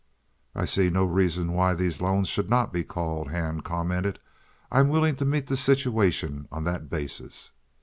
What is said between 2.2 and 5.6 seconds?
should not be called," Hand commented. "I'm willing to meet the